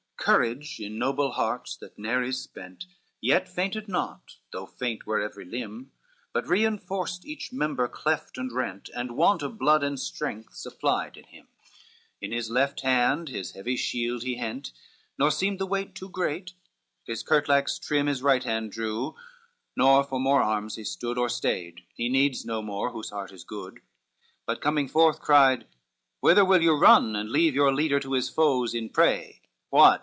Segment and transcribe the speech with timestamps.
[0.21, 2.85] LXXXIV Courage in noble hearts that ne'er is spent,
[3.21, 5.91] Yet fainted not, though faint were every limb,
[6.31, 11.23] But reinforced each member cleft and rent, And want of blood and strength supplied in
[11.23, 11.47] him;
[12.21, 14.71] In his left hand his heavy shield he hent,
[15.17, 16.53] Nor seemed the weight too great,
[17.03, 19.15] his curtlax trim His right hand drew,
[19.75, 23.43] nor for more arms he stood Or stayed, he needs no more whose heart is
[23.43, 23.81] good: LXXXV
[24.45, 25.65] But coming forth, cried,
[26.19, 29.41] "Whither will you run, And leave your leader to his foes in prey?
[29.71, 29.99] What!